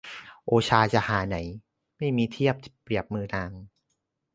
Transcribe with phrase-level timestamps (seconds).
[0.45, 1.37] โอชาจะหาไหน
[1.97, 3.51] ไม่มีเทียบเปรียบมือนาง